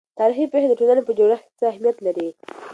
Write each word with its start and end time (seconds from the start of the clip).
تاريخي 0.19 0.45
پېښې 0.51 0.67
د 0.69 0.73
ټولنې 0.79 1.01
په 1.05 1.11
جوړښت 1.17 1.45
کې 1.47 1.55
څه 1.59 1.65
اهمیت 1.71 1.97
لري؟ 2.05 2.29